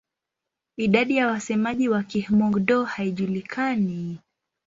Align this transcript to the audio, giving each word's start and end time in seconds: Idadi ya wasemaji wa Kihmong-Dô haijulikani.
Idadi 0.77 1.15
ya 1.17 1.27
wasemaji 1.27 1.89
wa 1.89 2.03
Kihmong-Dô 2.03 2.83
haijulikani. 2.83 4.19